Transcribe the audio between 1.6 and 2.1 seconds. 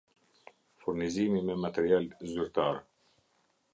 material